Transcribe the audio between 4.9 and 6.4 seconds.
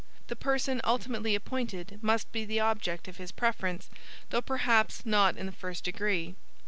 not in the first degree.